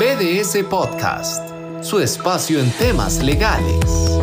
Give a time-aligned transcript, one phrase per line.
[0.00, 1.46] BDS Podcast,
[1.82, 4.18] su espacio en temas legales.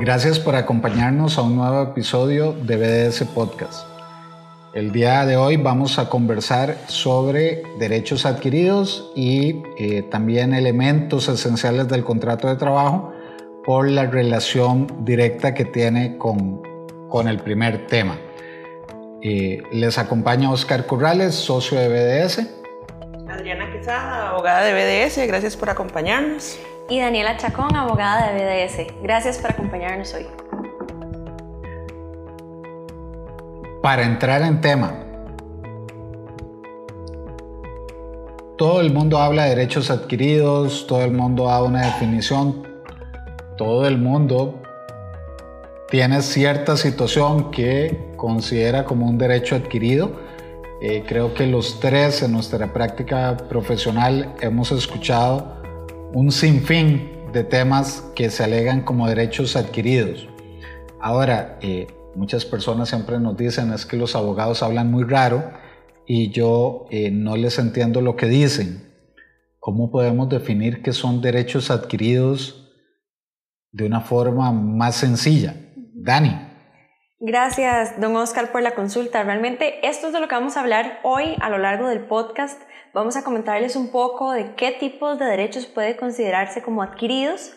[0.00, 3.88] Gracias por acompañarnos a un nuevo episodio de BDS Podcast.
[4.72, 11.88] El día de hoy vamos a conversar sobre derechos adquiridos y eh, también elementos esenciales
[11.88, 13.12] del contrato de trabajo
[13.64, 16.62] por la relación directa que tiene con,
[17.08, 18.16] con el primer tema.
[19.24, 22.40] Eh, les acompaña Oscar Corrales, socio de BDS.
[23.28, 26.58] Adriana Quesada, abogada de BDS, gracias por acompañarnos.
[26.88, 28.92] Y Daniela Chacón, abogada de BDS.
[29.00, 30.26] Gracias por acompañarnos hoy.
[33.80, 34.92] Para entrar en tema,
[38.58, 42.66] todo el mundo habla de derechos adquiridos, todo el mundo da una definición,
[43.56, 44.61] todo el mundo
[45.92, 50.18] tiene cierta situación que considera como un derecho adquirido.
[50.80, 55.60] Eh, creo que los tres en nuestra práctica profesional hemos escuchado
[56.14, 60.26] un sinfín de temas que se alegan como derechos adquiridos.
[60.98, 65.52] Ahora, eh, muchas personas siempre nos dicen es que los abogados hablan muy raro
[66.06, 68.94] y yo eh, no les entiendo lo que dicen.
[69.58, 72.72] ¿Cómo podemos definir qué son derechos adquiridos
[73.72, 75.54] de una forma más sencilla?
[76.02, 76.36] Dani.
[77.20, 79.22] Gracias, don Oscar, por la consulta.
[79.22, 82.60] Realmente esto es de lo que vamos a hablar hoy a lo largo del podcast.
[82.92, 87.52] Vamos a comentarles un poco de qué tipos de derechos puede considerarse como adquiridos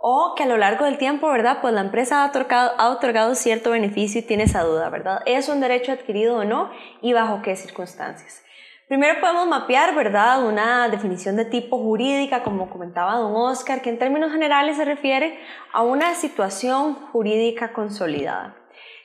[0.00, 1.58] o que a lo largo del tiempo, ¿verdad?
[1.60, 5.20] Pues la empresa ha otorgado, ha otorgado cierto beneficio y tiene esa duda, ¿verdad?
[5.26, 6.70] ¿Es un derecho adquirido o no?
[7.02, 8.42] ¿Y bajo qué circunstancias?
[8.90, 14.00] Primero podemos mapear, ¿verdad?, una definición de tipo jurídica, como comentaba don Oscar, que en
[14.00, 15.38] términos generales se refiere
[15.72, 18.56] a una situación jurídica consolidada.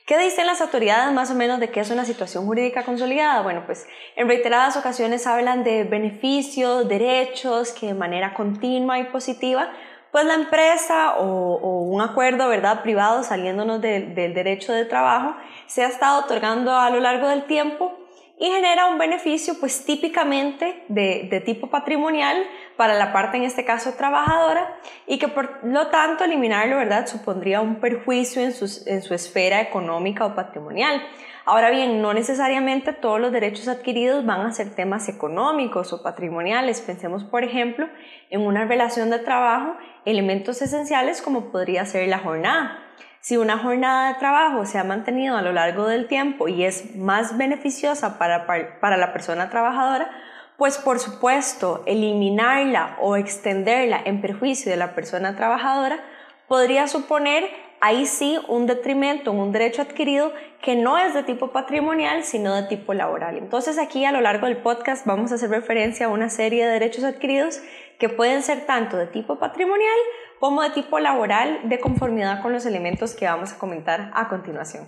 [0.04, 3.42] ¿Qué dicen las autoridades más o menos de qué es una situación jurídica consolidada?
[3.42, 9.70] Bueno, pues en reiteradas ocasiones hablan de beneficios, derechos que de manera continua y positiva,
[10.10, 15.36] pues la empresa o, un acuerdo, ¿verdad?, privado saliéndonos del derecho de trabajo,
[15.68, 17.96] se ha estado otorgando a lo largo del tiempo
[18.38, 22.36] y genera un beneficio pues típicamente de, tipo patrimonial
[22.76, 27.62] para la parte en este caso trabajadora y que por lo tanto eliminarlo verdad supondría
[27.62, 31.02] un perjuicio en su, en su esfera económica o patrimonial.
[31.48, 36.80] Ahora bien, no necesariamente todos los derechos adquiridos van a ser temas económicos o patrimoniales.
[36.80, 37.88] Pensemos, por ejemplo,
[38.30, 42.85] en una relación de trabajo, elementos esenciales como podría ser la jornada.
[43.26, 46.94] Si una jornada de trabajo se ha mantenido a lo largo del tiempo y es
[46.94, 50.08] más beneficiosa para, para, la persona trabajadora,
[50.56, 55.98] pues por supuesto eliminarla o extenderla en perjuicio de la persona trabajadora
[56.46, 57.50] podría suponer
[57.80, 60.32] ahí sí un detrimento, un derecho adquirido
[60.62, 63.38] que no es de tipo patrimonial, sino de tipo laboral.
[63.38, 66.74] Entonces aquí a lo largo del podcast vamos a hacer referencia a una serie de
[66.74, 67.60] derechos adquiridos
[67.98, 69.98] que pueden ser tanto de tipo patrimonial
[70.40, 74.86] como de tipo laboral de conformidad con los elementos que vamos a comentar a continuación.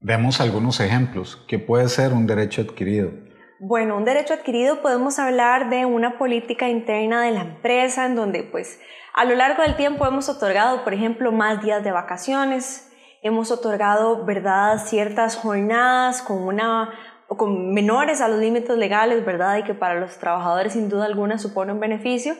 [0.00, 1.44] Vemos algunos ejemplos.
[1.48, 3.10] ¿Qué puede ser un derecho adquirido?
[3.58, 8.42] Bueno, un derecho adquirido podemos hablar de una política interna de la empresa en donde
[8.42, 8.78] pues
[9.14, 12.92] a lo largo del tiempo hemos otorgado, por ejemplo, más días de vacaciones,
[13.22, 16.90] hemos otorgado, ¿verdad?, ciertas jornadas con una
[17.28, 19.56] con menores a los límites legales, ¿verdad?
[19.56, 22.34] Y que para los trabajadores sin duda alguna supone un beneficio,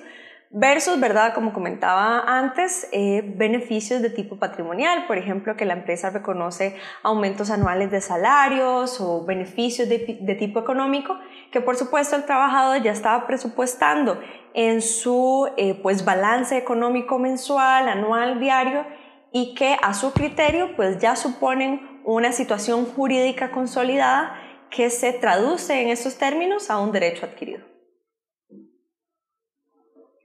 [0.59, 1.35] versus, ¿verdad?
[1.35, 7.51] Como comentaba antes, eh, beneficios de tipo patrimonial, por ejemplo, que la empresa reconoce aumentos
[7.51, 9.99] anuales de salarios o beneficios de,
[10.39, 11.15] tipo económico,
[11.53, 14.19] que por supuesto el trabajador ya estaba presupuestando
[14.55, 18.87] en su eh, pues balance económico mensual, anual, diario,
[19.33, 24.41] y que a su criterio pues ya suponen una situación jurídica consolidada
[24.71, 27.76] que se traduce en esos términos a un derecho adquirido.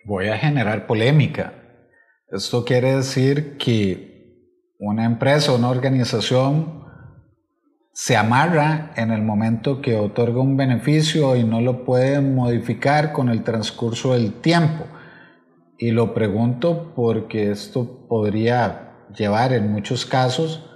[0.03, 1.53] Voy a generar polémica.
[2.31, 4.11] Esto quiere decir que
[4.79, 6.85] una empresa o una organización
[7.93, 13.29] se amarra en el momento que otorga un beneficio y no lo puede modificar con
[13.29, 14.85] el transcurso del tiempo.
[15.77, 20.67] Y lo pregunto porque esto podría llevar en muchos casos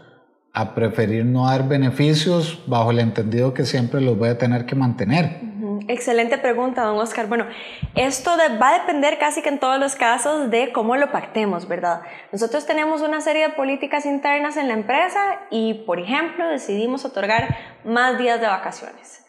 [0.53, 4.75] a preferir no dar beneficios bajo el entendido que siempre los voy a tener que
[4.75, 5.54] mantener.
[5.87, 7.27] Excelente pregunta, don Oscar.
[7.27, 7.45] Bueno,
[7.93, 12.01] esto va a depender casi que en todos los casos de cómo lo pactemos, ¿verdad?
[12.31, 17.55] Nosotros tenemos una serie de políticas internas en la empresa y, por ejemplo, decidimos otorgar
[17.83, 19.24] más días de vacaciones.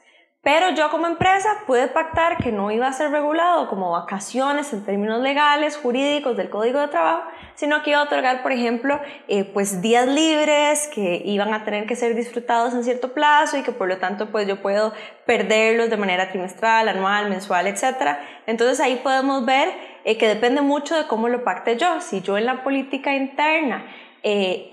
[0.47, 4.85] Pero yo como empresa pude pactar que no iba a ser regulado como vacaciones en
[4.85, 7.25] términos legales, jurídicos del Código de Trabajo,
[7.57, 11.89] sino que iba a otorgar, por ejemplo, eh, pues días libres que iban a tener
[11.89, 14.93] que ser disfrutados en cierto plazo y que por lo tanto pues yo puedo
[15.27, 18.17] perderlos de manera trimestral, anual, mensual, etc.
[18.47, 19.71] Entonces ahí podemos ver
[20.05, 22.01] eh, que depende mucho de cómo lo pacte yo.
[22.01, 23.85] Si yo en la política interna
[24.23, 24.71] eh,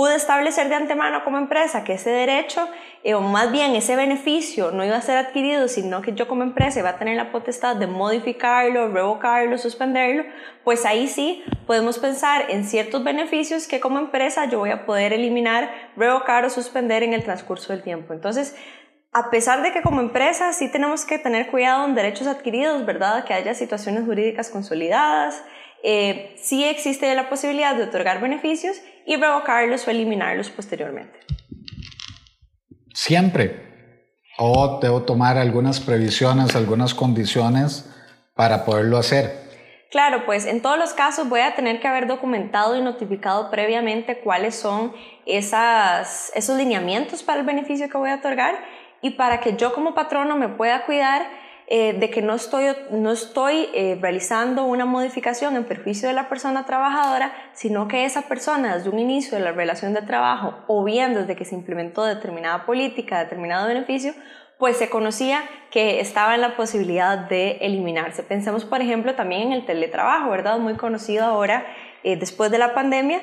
[0.00, 2.66] pude establecer de antemano como empresa que ese derecho,
[3.04, 6.42] eh, o más bien ese beneficio, no iba a ser adquirido, sino que yo como
[6.42, 10.24] empresa iba a tener la potestad de modificarlo, revocarlo, suspenderlo,
[10.64, 15.12] pues ahí sí podemos pensar en ciertos beneficios que como empresa yo voy a poder
[15.12, 18.14] eliminar, revocar o suspender en el transcurso del tiempo.
[18.14, 18.56] Entonces,
[19.12, 23.24] a pesar de que como empresa sí tenemos que tener cuidado en derechos adquiridos, ¿verdad?
[23.24, 25.44] Que haya situaciones jurídicas consolidadas,
[25.82, 31.18] eh, sí existe la posibilidad de otorgar beneficios y revocarlos o eliminarlos posteriormente.
[32.94, 33.68] Siempre.
[34.38, 37.90] O debo tomar algunas previsiones, algunas condiciones
[38.34, 39.38] para poderlo hacer.
[39.90, 44.20] Claro, pues en todos los casos voy a tener que haber documentado y notificado previamente
[44.20, 44.92] cuáles son
[45.26, 48.54] esas, esos lineamientos para el beneficio que voy a otorgar
[49.02, 51.26] y para que yo como patrono me pueda cuidar
[51.72, 56.28] eh, de que no estoy, no estoy eh, realizando una modificación en perjuicio de la
[56.28, 60.82] persona trabajadora, sino que esa persona desde un inicio de la relación de trabajo o
[60.82, 64.14] bien desde que se implementó determinada política, determinado beneficio,
[64.58, 68.24] pues se conocía que estaba en la posibilidad de eliminarse.
[68.24, 70.58] Pensemos, por ejemplo, también en el teletrabajo, ¿verdad?
[70.58, 71.64] Muy conocido ahora
[72.02, 73.20] eh, después de la pandemia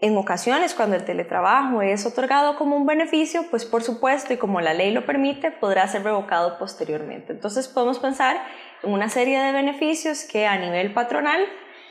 [0.00, 4.60] en ocasiones, cuando el teletrabajo es otorgado como un beneficio, pues por supuesto, y como
[4.60, 7.32] la ley lo permite, podrá ser revocado posteriormente.
[7.32, 8.36] Entonces podemos pensar
[8.82, 11.40] en una serie de beneficios que a nivel patronal,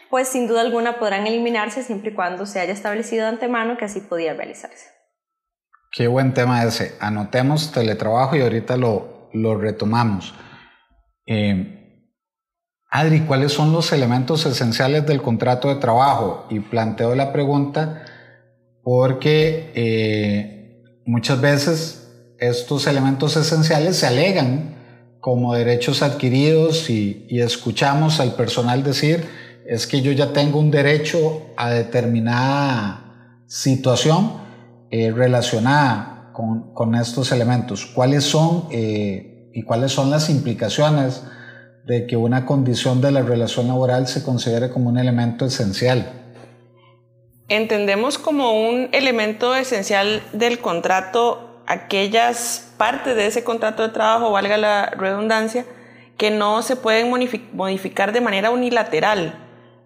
[0.10, 4.00] pues sin duda alguna podrán eliminarse siempre y cuando se haya establecido antemano que así
[4.00, 4.90] podía realizarse.
[5.92, 6.96] Qué buen tema ese.
[7.00, 10.36] Anotemos teletrabajo y ahorita lo, lo retomamos.
[11.26, 11.83] Eh,
[12.96, 16.46] Adri, ¿cuáles son los elementos esenciales del contrato de trabajo?
[16.52, 18.06] Y planteo la pregunta
[18.84, 24.76] porque eh, muchas veces estos elementos esenciales se alegan
[25.20, 29.28] como derechos adquiridos y, escuchamos al personal decir
[29.66, 34.34] es que yo ya tengo un derecho a determinada situación
[34.92, 37.88] eh, relacionada con, estos elementos.
[37.88, 41.24] ¿Cuáles son eh, y cuáles son las implicaciones?
[41.86, 46.12] De que una condición de la relación laboral se considere como un elemento esencial.
[47.50, 54.58] Entendemos como un elemento esencial del contrato aquellas partes de ese contrato de trabajo, valga
[54.58, 55.66] la redundancia,
[56.18, 57.10] que no se pueden
[57.54, 59.40] modificar de manera unilateral.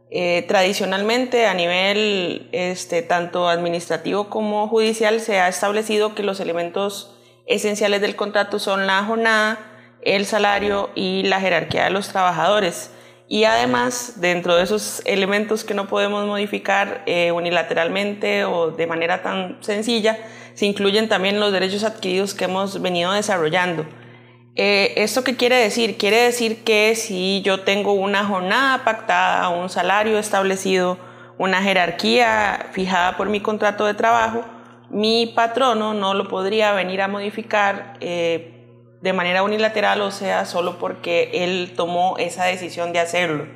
[0.10, 7.20] Eh, tradicionalmente a nivel este, tanto administrativo como judicial se ha establecido que los elementos
[7.46, 9.58] esenciales del contrato son la jornada,
[10.08, 12.92] el salario y la jerarquía de los trabajadores.
[13.30, 19.22] Y además, dentro de esos elementos que no podemos modificar eh, unilateralmente o de manera
[19.22, 20.18] tan sencilla,
[20.54, 23.86] se incluyen también los derechos adquiridos que hemos venido desarrollando.
[24.56, 25.98] Eh, ¿Esto qué quiere decir?
[25.98, 30.98] Quiere decir que si yo tengo una jornada pactada, un salario establecido,
[31.38, 34.46] una jerarquía fijada por mi contrato de trabajo,
[34.90, 38.57] mi patrono no lo podría venir a modificar eh,
[39.02, 43.48] de manera unilateral, o sea, solo porque él tomó esa decisión de hacerlo.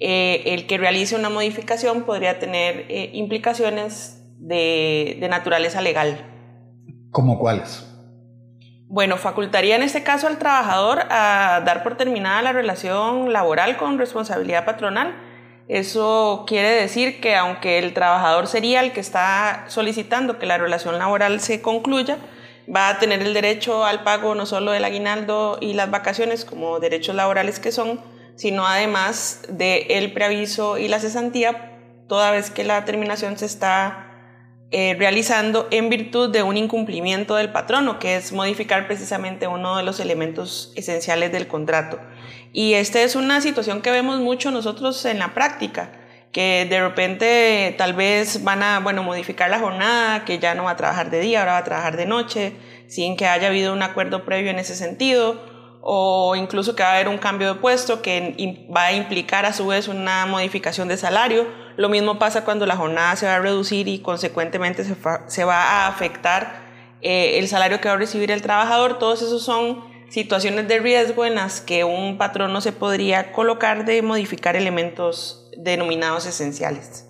[0.00, 6.24] Eh, el que realice una modificación podría tener eh, implicaciones de, de, naturaleza legal.
[7.10, 7.86] ¿Cómo cuáles?
[8.88, 13.98] Bueno, facultaría en este caso al trabajador a dar por terminada la relación laboral con
[13.98, 15.14] responsabilidad patronal.
[15.68, 20.98] Eso quiere decir que aunque el trabajador sería el que está solicitando que la relación
[20.98, 22.18] laboral se concluya,
[22.74, 26.78] va a tener el derecho al pago no solo del aguinaldo y las vacaciones como
[26.78, 28.00] derechos laborales que son,
[28.36, 34.06] sino además del preaviso y la cesantía, toda vez que la terminación se está
[34.70, 39.82] eh, realizando en virtud de un incumplimiento del patrono, que es modificar precisamente uno de
[39.82, 41.98] los elementos esenciales del contrato.
[42.52, 45.99] Y esta es una situación que vemos mucho nosotros en la práctica
[46.32, 50.72] que de repente tal vez van a, bueno, modificar la jornada, que ya no va
[50.72, 52.52] a trabajar de día, ahora va a trabajar de noche,
[52.86, 55.42] sin que haya habido un acuerdo previo en ese sentido,
[55.80, 59.52] o incluso que va a haber un cambio de puesto que va a implicar a
[59.52, 61.46] su vez una modificación de salario.
[61.76, 65.86] Lo mismo pasa cuando la jornada se va a reducir y consecuentemente se, va a
[65.88, 66.68] afectar
[67.00, 68.98] eh, el salario que va a recibir el trabajador.
[68.98, 73.86] Todos esos son situaciones de riesgo en las que un patrón no se podría colocar
[73.86, 77.06] de modificar elementos denominados esenciales.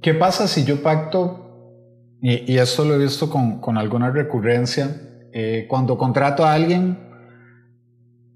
[0.00, 1.42] ¿Qué pasa si yo pacto
[2.24, 4.96] y, esto lo he visto con, con alguna recurrencia,
[5.32, 6.96] eh, cuando contrato a alguien,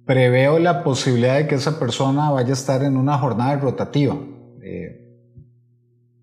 [0.05, 4.17] preveo la posibilidad de que esa persona vaya a estar en una jornada rotativa.
[4.61, 5.03] Eh,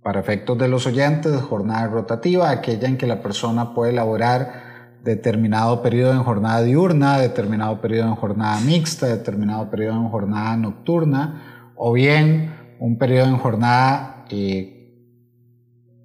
[0.01, 4.62] para efectos de los oyentes, jornada rotativa, aquella en que la persona puede elaborar
[5.03, 11.73] determinado periodo en jornada diurna, determinado periodo en jornada mixta, determinado periodo en jornada nocturna,
[11.75, 14.91] o bien un periodo en jornada eh,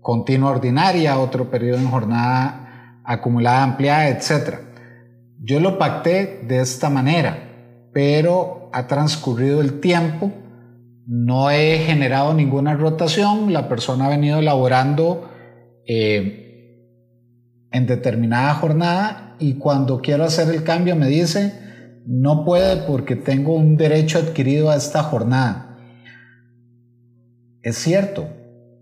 [0.00, 4.58] continua ordinaria, otro periodo en jornada acumulada ampliada, etc.
[5.40, 10.32] Yo lo pacté de esta manera, pero ha transcurrido el tiempo
[11.10, 15.30] no he generado ninguna rotación, la persona ha venido elaborando
[15.86, 16.47] eh,
[17.70, 21.52] en determinada jornada y cuando quiero hacer el cambio me dice,
[22.06, 25.78] no puede porque tengo un derecho adquirido a esta jornada.
[27.62, 28.28] Es cierto,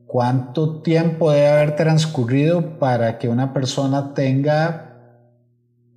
[0.06, 4.82] ¿cuánto tiempo debe haber transcurrido para que una persona tenga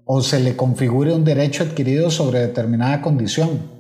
[0.06, 3.80] o se le configure un derecho adquirido sobre determinada condición?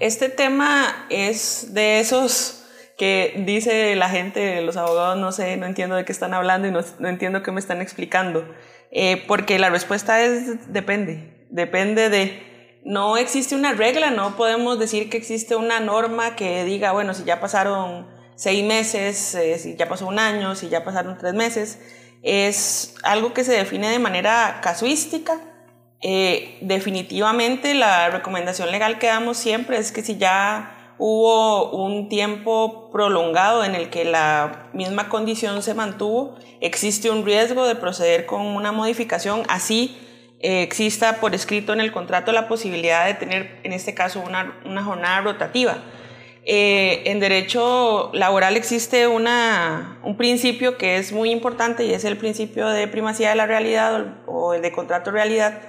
[0.00, 2.63] Este tema es de esos
[2.96, 6.70] que dice la gente, los abogados, no sé, no entiendo de qué están hablando y
[6.70, 8.46] no, entiendo qué me están explicando.
[8.90, 15.10] Eh, porque la respuesta es depende, depende de, no existe una regla, no podemos decir
[15.10, 19.88] que existe una norma que diga, bueno, si ya pasaron seis meses, eh, si ya
[19.88, 21.80] pasó un año, si ya pasaron tres meses,
[22.22, 25.40] es algo que se define de manera casuística
[26.06, 32.90] eh, definitivamente la recomendación legal que damos siempre es que si ya hubo un tiempo
[32.92, 38.42] prolongado en el que la misma condición se mantuvo, existe un riesgo de proceder con
[38.42, 39.96] una modificación, así
[40.40, 44.60] eh, exista por escrito en el contrato la posibilidad de tener, en este caso, una,
[44.64, 45.78] una jornada rotativa.
[46.46, 52.18] Eh, en derecho laboral existe una, un principio que es muy importante y es el
[52.18, 55.62] principio de primacía de la realidad o el de contrato realidad,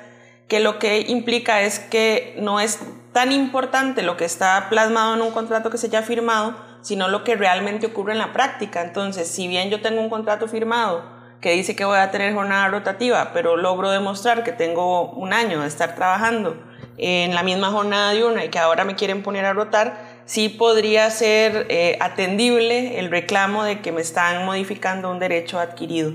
[0.48, 2.80] que lo que implica es que no es
[3.14, 7.24] tan importante lo que está plasmado en un contrato que se haya firmado, sino lo
[7.24, 8.82] que realmente ocurre en la práctica.
[8.82, 11.04] Entonces, si bien yo tengo un contrato firmado
[11.42, 15.62] que dice que voy a tener jornada rotativa, pero logro demostrar que tengo un año
[15.62, 16.62] de estar trabajando
[16.98, 20.50] en la misma jornada de una y que ahora me quieren poner a rotar, sí
[20.50, 26.14] podría ser eh, atendible el reclamo de que me están modificando un derecho adquirido.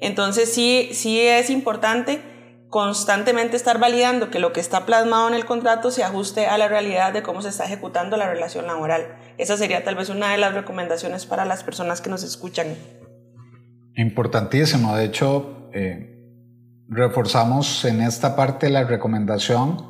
[0.00, 2.20] Entonces sí, sí es importante
[2.68, 6.68] constantemente estar validando que lo que está plasmado en el contrato se ajuste a la
[6.68, 9.16] realidad de cómo se está ejecutando la relación laboral.
[9.38, 12.66] Esa sería tal vez una de las recomendaciones para las personas que nos escuchan.
[13.96, 14.94] Importantísimo.
[14.96, 16.14] De hecho, eh,
[16.88, 19.88] reforzamos en esta parte la recomendación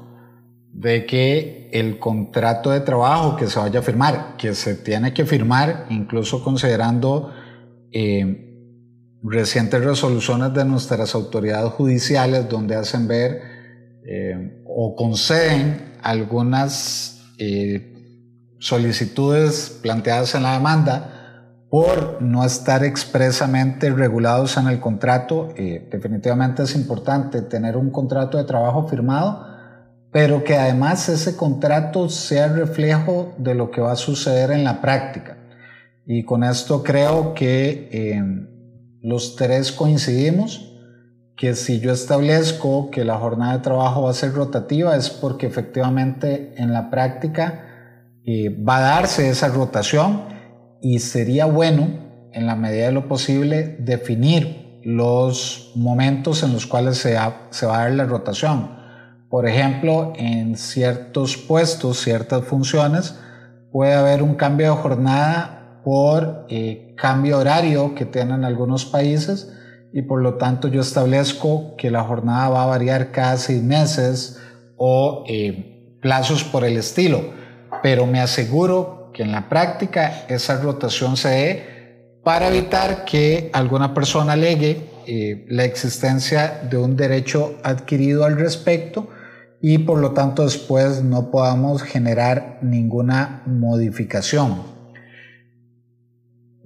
[0.73, 5.27] de que el contrato de trabajo que se vaya a firmar, que se tiene que
[5.27, 7.33] firmar, incluso considerando
[7.91, 8.48] eh,
[9.23, 13.43] recientes resoluciones de nuestras autoridades judiciales donde hacen ver
[14.07, 17.95] eh, o conceden algunas eh,
[18.59, 21.15] solicitudes planteadas en la demanda
[21.71, 25.51] por no estar expresamente regulados en el contrato.
[25.57, 29.47] Eh, definitivamente es importante tener un contrato de trabajo firmado,
[30.11, 34.81] pero que además ese contrato sea reflejo de lo que va a suceder en la
[34.81, 35.37] práctica.
[36.07, 38.57] Y con esto creo que
[39.03, 40.69] los tres coincidimos
[41.37, 45.47] que si yo establezco que la jornada de trabajo va a ser rotativa es porque
[45.47, 47.65] efectivamente en la práctica
[48.25, 50.25] eh, va a darse esa rotación
[50.83, 56.99] y sería bueno en la medida de lo posible definir los momentos en los cuales
[56.99, 58.77] se, va a dar la rotación.
[59.29, 63.19] Por ejemplo, en ciertos puestos, ciertas funciones,
[63.71, 69.53] puede haber un cambio de jornada por eh, cambio horario que tienen algunos países
[69.93, 74.41] y por lo tanto yo establezco que la jornada va a variar cada seis meses
[74.77, 77.23] o eh, plazos por el estilo,
[77.83, 83.95] pero me aseguro que en la práctica esa rotación se dé para evitar que alguna
[83.95, 89.09] persona alegue eh, la existencia de un derecho adquirido al respecto
[89.61, 94.78] y por lo tanto después no podamos generar ninguna modificación.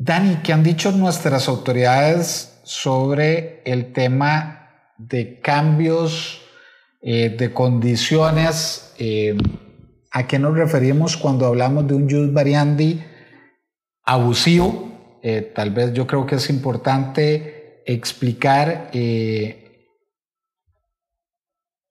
[0.05, 6.41] Dani, ¿qué han dicho nuestras autoridades sobre el tema de cambios
[7.01, 8.95] eh, de condiciones?
[8.99, 9.37] Eh,
[10.11, 13.01] ¿A qué nos referimos cuando hablamos de un jus variandi
[14.03, 15.21] abusivo?
[15.23, 18.91] Eh, tal vez yo creo que es importante explicar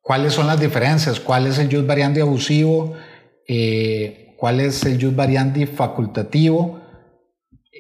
[0.01, 2.93] cuáles son las diferencias, cuál es el jus variandi abusivo,
[4.35, 6.80] cuál es el jus variandi facultativo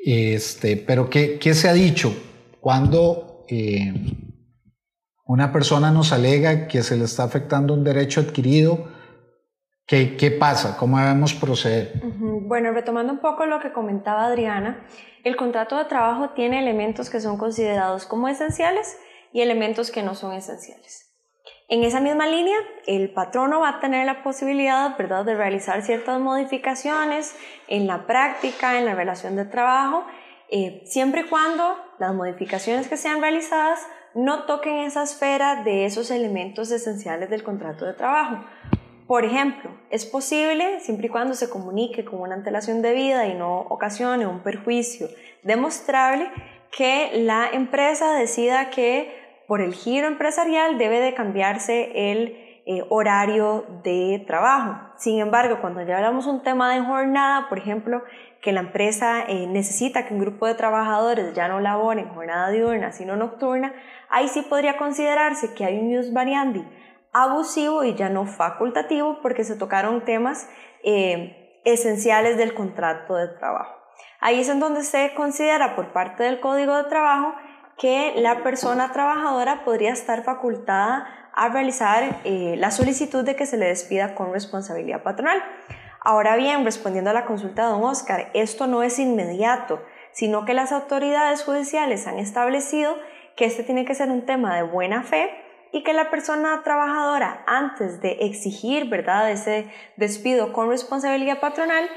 [0.03, 2.13] este, pero ¿qué, ¿qué, se ha dicho
[2.59, 3.93] cuando eh,
[5.25, 8.87] una persona nos alega que se le está afectando un derecho adquirido,
[9.85, 10.77] ¿qué, qué pasa?
[10.77, 12.01] ¿Cómo debemos proceder?
[12.03, 14.85] Bueno, retomando un poco lo que comentaba Adriana,
[15.23, 18.97] el contrato de trabajo tiene elementos que son considerados como esenciales
[19.31, 21.10] y elementos que no son esenciales.
[21.71, 25.23] En esa misma línea, el patrono va a tener la posibilidad ¿verdad?
[25.23, 27.33] de realizar ciertas modificaciones
[27.69, 30.03] en la práctica, en la relación de trabajo,
[30.49, 33.79] eh, siempre y cuando las modificaciones que sean realizadas
[34.13, 38.43] no toquen esa esfera de esos elementos esenciales del contrato de trabajo.
[39.07, 43.33] Por ejemplo, es posible, siempre y cuando se comunique con una antelación de vida y
[43.33, 45.07] no ocasione un perjuicio
[45.43, 46.29] demostrable,
[46.69, 49.20] que la empresa decida que
[49.51, 54.79] por el giro empresarial debe de cambiarse el eh, horario de trabajo.
[54.95, 58.01] Sin embargo, cuando ya hablamos un tema de jornada, por ejemplo,
[58.41, 62.93] que la empresa eh, necesita que un grupo de trabajadores ya no laboren jornada diurna,
[62.93, 63.73] sino nocturna,
[64.07, 66.65] ahí sí podría considerarse que hay un use variandi
[67.11, 70.49] abusivo y ya no facultativo porque se tocaron temas
[70.85, 73.75] eh, esenciales del contrato de trabajo.
[74.21, 77.33] Ahí es en donde se considera por parte del Código de Trabajo
[77.77, 83.57] que la persona trabajadora podría estar facultada a realizar eh, la solicitud de que se
[83.57, 85.41] le despida con responsabilidad patronal.
[86.03, 90.53] Ahora bien, respondiendo a la consulta de don Oscar, esto no es inmediato, sino que
[90.53, 92.95] las autoridades judiciales han establecido
[93.35, 95.31] que este tiene que ser un tema de buena fe
[95.71, 99.31] y que la persona trabajadora, antes de exigir ¿verdad?
[99.31, 101.87] ese despido con responsabilidad patronal,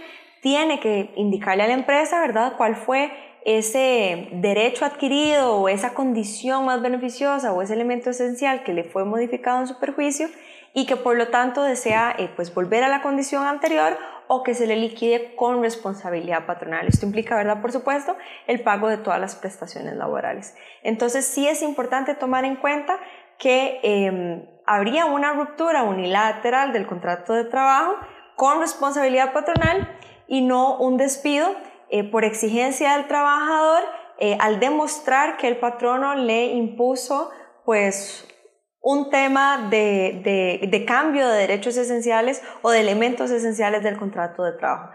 [0.43, 2.55] tiene que indicarle a la empresa ¿verdad?
[2.57, 3.11] cuál fue
[3.45, 9.05] ese derecho adquirido o esa condición más beneficiosa o ese elemento esencial que le fue
[9.05, 10.29] modificado en su perjuicio
[10.73, 13.97] y que por lo tanto desea eh, pues volver a la condición anterior
[14.27, 16.89] o que se le liquide con responsabilidad patronal.
[16.89, 17.61] Esto implica, ¿verdad?
[17.61, 20.57] Por supuesto, el pago de todas las prestaciones laborales.
[20.83, 22.99] Entonces sí es importante tomar en cuenta
[23.39, 27.97] que em, habría una ruptura unilateral del contrato de trabajo
[28.37, 29.97] con responsabilidad patronal
[30.27, 31.55] y no un despido
[31.91, 33.83] eh, por exigencia del trabajador
[34.19, 37.31] eh, al demostrar que el patrono le impuso
[37.65, 38.29] pues
[38.81, 44.53] un tema de, de, cambio de derechos esenciales o de elementos esenciales del contrato de
[44.53, 44.93] trabajo.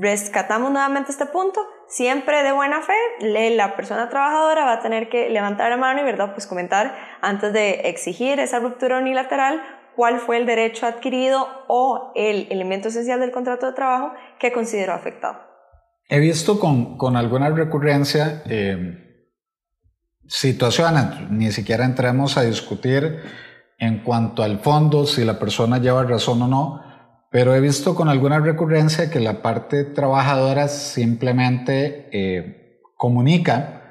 [0.00, 5.28] Rescatamos nuevamente este punto, siempre de buena fe, la persona trabajadora va a tener que
[5.28, 9.62] levantar la mano y verdad pues comentar antes de exigir esa ruptura unilateral
[9.94, 14.94] cuál fue el derecho adquirido o el elemento esencial del contrato de trabajo que consideró
[14.94, 15.47] afectado.
[16.08, 19.26] He visto con, con alguna recurrencia eh,
[20.26, 23.20] situaciones, ni siquiera entremos a discutir
[23.78, 26.82] en cuanto al fondo, si la persona lleva razón o no,
[27.30, 33.82] pero he visto con alguna recurrencia que la parte trabajadora simplemente eh, comunica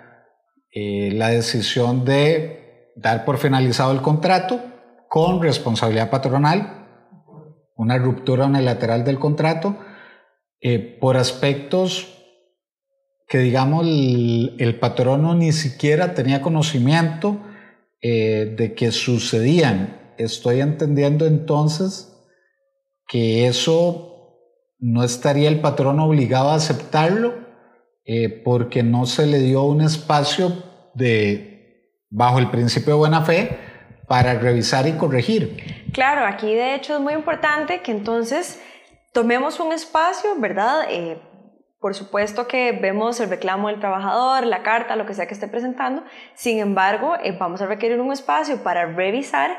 [0.71, 4.59] eh, la decisión de dar por finalizado el contrato
[5.07, 6.87] con responsabilidad patronal,
[7.75, 9.77] una ruptura unilateral del contrato,
[10.61, 12.13] eh, por aspectos
[13.27, 17.39] que, digamos, el, patrono ni siquiera tenía conocimiento
[18.01, 20.13] eh, de que sucedían.
[20.17, 22.13] Estoy entendiendo entonces
[23.07, 24.07] que eso
[24.79, 27.35] no estaría el patrono obligado a aceptarlo
[28.05, 33.57] eh, porque no se le dio un espacio de, bajo el principio de buena fe
[34.07, 35.85] para revisar y corregir.
[35.91, 38.61] Claro, aquí de hecho es muy importante que entonces
[39.17, 40.85] tomemos un espacio, ¿verdad?
[40.91, 41.19] Eh,
[41.79, 45.47] por supuesto que vemos el reclamo del trabajador, la carta, lo que sea que esté
[45.47, 46.03] presentando.
[46.35, 49.57] Sin embargo, eh, vamos a requerir un espacio para revisar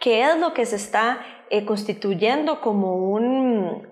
[0.00, 3.88] qué es lo que se está eh, constituyendo como un,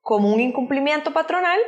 [0.00, 1.58] como un incumplimiento patronal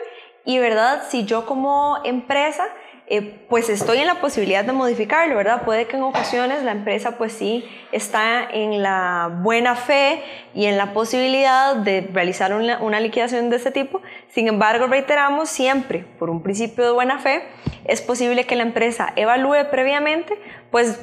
[0.45, 1.03] y, ¿verdad?
[1.09, 2.65] Si yo como empresa
[3.07, 5.63] eh, pues estoy en la posibilidad de modificarlo, ¿verdad?
[5.65, 7.63] Puede que en ocasiones la empresa pues sí
[7.93, 10.23] está en la buena fe
[10.55, 14.01] y en la posibilidad de realizar una, liquidación de este tipo.
[14.31, 17.43] Sin embargo, reiteramos siempre, por un principio de buena fe,
[17.85, 20.39] es posible que la empresa evalúe previamente,
[20.71, 20.99] pues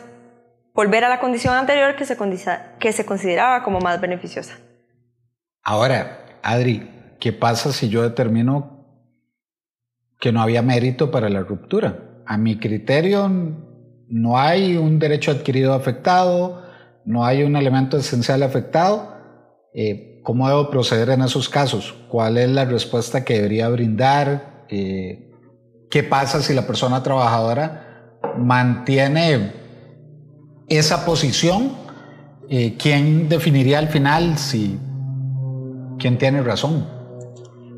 [0.74, 2.18] volver a la condición anterior que se,
[2.80, 4.58] que se consideraba como más beneficiosa.
[5.62, 8.71] Ahora, Adri, ¿qué pasa si yo determino
[10.22, 12.22] que no había mérito para la ruptura.
[12.28, 13.28] A mi criterio,
[14.08, 16.62] no hay un derecho adquirido afectado,
[17.04, 19.16] no hay un elemento esencial afectado.
[19.74, 21.96] Eh, ¿Cómo debo proceder en esos casos?
[22.08, 24.66] ¿Cuál es la respuesta que debería brindar?
[24.70, 25.32] Eh,
[25.90, 29.54] ¿Qué pasa si la persona trabajadora mantiene
[30.70, 31.72] esa posición?
[32.48, 34.78] Eh, ¿Quién definiría al final si
[35.98, 37.01] quién tiene razón?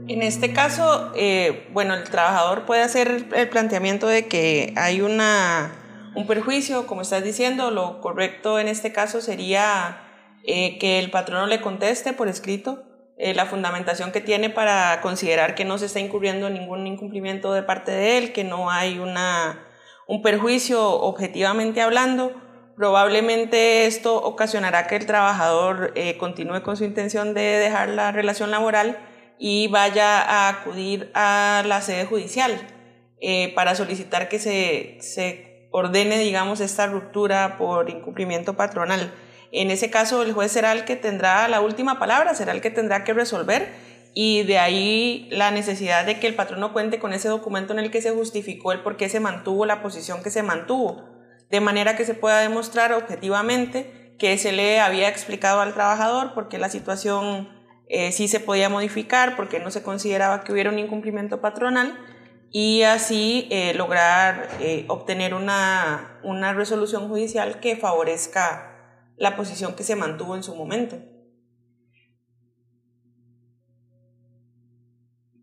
[0.07, 5.71] En este caso, eh, bueno, el trabajador puede hacer el planteamiento de que hay una,
[6.13, 10.03] un perjuicio, como estás diciendo, lo correcto en este caso sería
[10.43, 12.83] eh, que el patrono le conteste por escrito
[13.17, 17.63] eh, la fundamentación que tiene para considerar que no se está incurriendo ningún incumplimiento de
[17.63, 19.67] parte de él, que no hay una,
[20.07, 22.33] un perjuicio objetivamente hablando.
[22.75, 28.51] Probablemente esto ocasionará que el trabajador eh, continúe con su intención de dejar la relación
[28.51, 28.97] laboral
[29.39, 32.59] y vaya a acudir a la sede judicial
[33.55, 39.13] para solicitar que se, se ordene, digamos, esta ruptura por incumplimiento patronal.
[39.51, 42.71] En ese caso, el juez será el que tendrá la última palabra, será el que
[42.71, 43.69] tendrá que resolver
[44.13, 47.89] y de ahí la necesidad de que el patrono cuente con ese documento en el
[47.89, 51.03] que se justificó el por qué se mantuvo la posición que se mantuvo,
[51.49, 56.47] de manera que se pueda demostrar objetivamente que se le había explicado al trabajador por
[56.47, 57.49] qué la situación
[57.93, 61.95] eh, sí se podía modificar, porque no se consideraba que hubiera un incumplimiento patronal
[62.51, 69.83] y así eh, lograr eh, obtener una, una resolución judicial que favorezca la posición que
[69.83, 70.97] se mantuvo en su momento.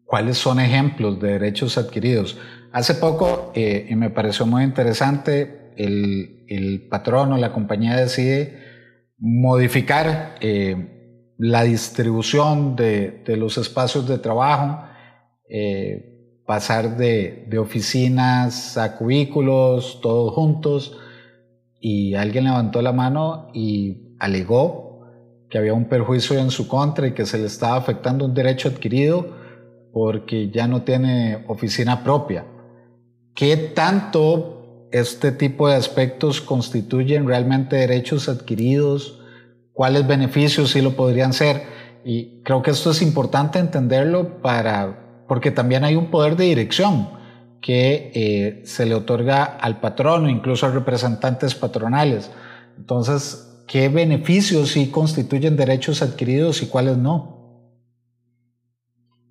[0.04, 2.36] ¿Cuáles son ejemplos de derechos adquiridos?
[2.72, 8.58] Hace poco, eh, y me pareció muy interesante, el, el patrono, la compañía decide
[9.18, 10.34] modificar
[11.42, 14.84] la distribución de, los espacios de trabajo,
[15.48, 20.98] eh, pasar de, de, oficinas a cubículos, todos juntos,
[21.80, 25.00] y alguien levantó la mano y alegó
[25.48, 28.68] que había un perjuicio en su contra y que se le estaba afectando un derecho
[28.68, 29.34] adquirido
[29.94, 32.44] porque ya no tiene oficina propia.
[33.34, 39.19] ¿Qué tanto este tipo de aspectos constituyen realmente derechos adquiridos?
[39.80, 41.62] ¿Cuáles beneficios sí lo podrían ser?
[42.04, 47.08] Y creo que esto es importante entenderlo para, porque también hay un poder de dirección
[47.62, 52.30] que eh, se le otorga al patrono, incluso a representantes patronales.
[52.76, 57.72] Entonces, ¿qué beneficios sí constituyen derechos adquiridos y cuáles no?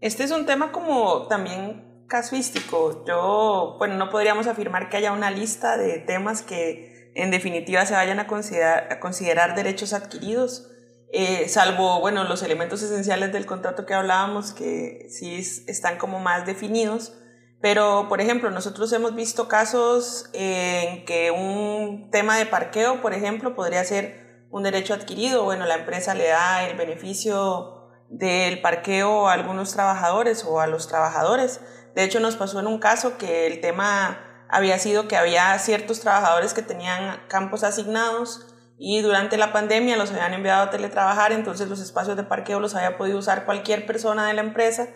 [0.01, 3.05] Este es un tema como también casuístico.
[3.05, 7.93] Yo, bueno, no podríamos afirmar que haya una lista de temas que en definitiva se
[7.93, 10.69] vayan a considerar, derechos adquiridos,
[11.11, 16.45] eh, salvo, bueno, los elementos esenciales del contrato que hablábamos que sí están como más
[16.45, 17.13] definidos
[17.61, 23.53] pero, por ejemplo, nosotros hemos visto casos en que un tema de parqueo, por ejemplo,
[23.53, 25.43] podría ser un derecho adquirido.
[25.43, 30.87] Bueno, la empresa le da el beneficio del parqueo a algunos trabajadores o a los
[30.87, 31.59] trabajadores.
[31.95, 35.99] De hecho, nos pasó en un caso que el tema había sido que había ciertos
[35.99, 41.67] trabajadores que tenían campos asignados y durante la pandemia los habían enviado a teletrabajar, entonces
[41.67, 44.87] los espacios de parqueo los había podido usar cualquier persona de la empresa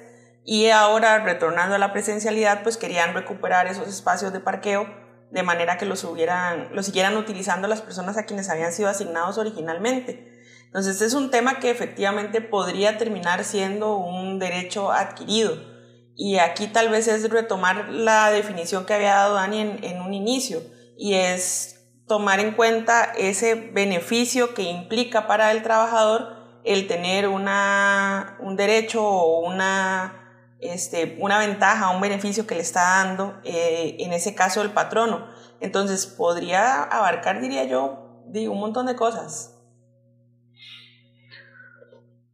[0.44, 4.88] y ahora retornando a la presencialidad pues querían recuperar esos espacios de parqueo
[5.32, 9.38] de manera que los, hubieran, los siguieran utilizando las personas a quienes habían sido asignados
[9.38, 10.32] originalmente.
[10.66, 15.73] Entonces este es un tema que efectivamente podría terminar siendo un derecho adquirido.
[16.15, 20.13] Y aquí tal vez es retomar la definición que había dado Dani en, en un
[20.13, 20.62] inicio,
[20.97, 28.38] y es tomar en cuenta ese beneficio que implica para el trabajador el tener una,
[28.39, 30.23] un derecho o una
[30.63, 35.28] este, una ventaja, un beneficio que le está dando, eh, en ese caso el patrono.
[35.60, 39.56] Entonces podría abarcar, diría yo, digo, un montón de cosas.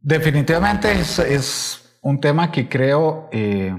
[0.00, 3.74] Definitivamente es, un tema que creo eh,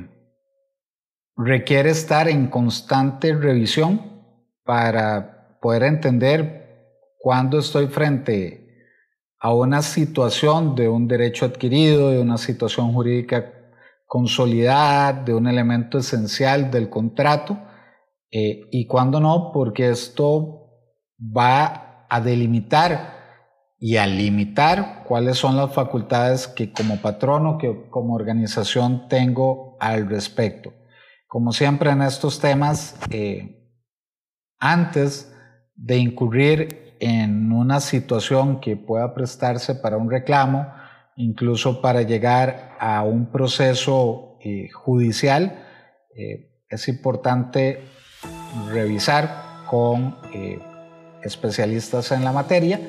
[1.35, 4.01] requiere estar en constante revisión
[4.63, 6.61] para poder entender
[7.17, 8.61] cuándo estoy frente
[9.39, 13.53] a una situación de un derecho adquirido, de una situación jurídica
[14.05, 17.57] consolidar de un elemento esencial del contrato
[18.29, 20.67] eh, y cuando no, porque esto
[21.17, 23.20] va a delimitar
[23.83, 30.07] y a limitar cuáles son las facultades que como patrono, que como organización tengo al
[30.07, 30.71] respecto.
[31.25, 33.73] Como siempre en estos temas, eh,
[34.59, 35.33] antes
[35.73, 40.71] de incurrir en una situación que pueda prestarse para un reclamo,
[41.15, 45.57] incluso para llegar a un proceso eh, judicial,
[46.15, 47.83] eh, es importante
[48.71, 50.17] revisar con
[51.23, 52.79] especialistas en la materia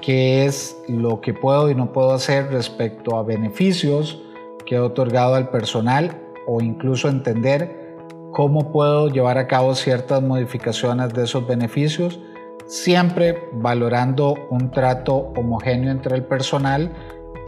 [0.00, 4.22] qué es lo que puedo y no puedo hacer respecto a beneficios
[4.66, 7.96] que he otorgado al personal o incluso entender
[8.32, 12.20] cómo puedo llevar a cabo ciertas modificaciones de esos beneficios,
[12.66, 16.92] siempre valorando un trato homogéneo entre el personal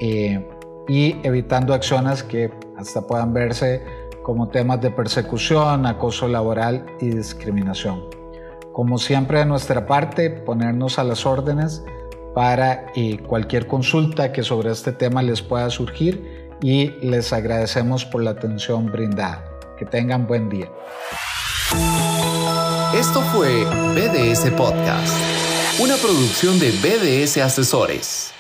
[0.01, 0.47] eh,
[0.89, 3.83] y evitando acciones que hasta puedan verse
[4.23, 8.05] como temas de persecución, acoso laboral y discriminación.
[8.73, 11.85] Como siempre de nuestra parte, ponernos a las órdenes
[12.35, 18.23] para eh, cualquier consulta que sobre este tema les pueda surgir y les agradecemos por
[18.23, 19.45] la atención brindada.
[19.79, 20.71] Que tengan buen día.
[22.95, 23.65] Esto fue
[23.95, 25.15] BDS Podcast,
[25.81, 28.33] una producción de BDS Asesores.